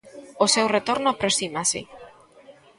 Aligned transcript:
O 0.43 0.45
seu 0.53 0.65
retorno 0.75 1.07
aproxímase. 1.11 1.79